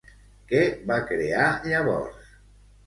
Què 0.53 0.61
va 0.93 0.97
crear 1.11 1.47
llavors? 1.69 2.37